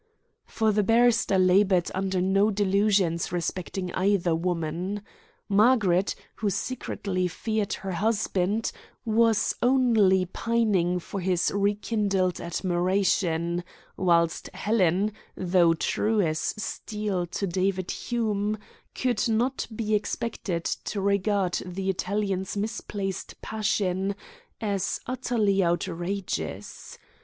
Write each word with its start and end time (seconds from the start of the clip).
For 0.47 0.71
the 0.71 0.81
barrister 0.81 1.37
laboured 1.37 1.91
under 1.93 2.19
no 2.21 2.49
delusions 2.49 3.31
respecting 3.31 3.93
either 3.93 4.33
woman. 4.33 5.03
Margaret, 5.47 6.15
who 6.37 6.49
secretly 6.49 7.27
feared 7.27 7.73
her 7.73 7.91
husband, 7.91 8.71
was 9.05 9.53
only 9.61 10.25
pining 10.25 10.97
for 10.97 11.19
his 11.19 11.51
rekindled 11.51 12.41
admiration, 12.41 13.63
whilst 13.95 14.49
Helen, 14.55 15.11
though 15.37 15.75
true 15.75 16.19
as 16.19 16.39
steel 16.39 17.27
to 17.27 17.45
David 17.45 17.91
Hume, 17.91 18.57
could 18.95 19.29
not 19.29 19.67
be 19.75 19.93
expected 19.93 20.63
to 20.65 20.99
regard 20.99 21.61
the 21.63 21.91
Italian's 21.91 22.57
misplaced 22.57 23.39
passion 23.43 24.15
as 24.59 24.99
utterly 25.05 25.63
outrageous. 25.63 26.97